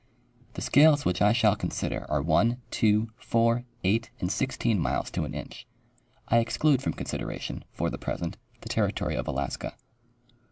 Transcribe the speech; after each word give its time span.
The 0.55 0.63
scales 0.63 1.05
which 1.05 1.21
I 1.21 1.31
shall 1.31 1.55
consider 1.55 2.09
are 2.09 2.23
1, 2.23 2.59
2, 2.71 3.11
4, 3.17 3.65
8 3.83 4.09
and 4.19 4.31
16 4.31 4.79
miles 4.79 5.11
to 5.11 5.25
an 5.25 5.35
inch. 5.35 5.67
I 6.27 6.39
exclude 6.39 6.81
from 6.81 6.93
consideration, 6.93 7.63
for 7.71 7.91
the 7.91 7.99
present, 7.99 8.37
the 8.61 8.69
ter 8.69 8.89
ritory 8.89 9.15
of 9.15 9.27
Alaska. 9.27 9.75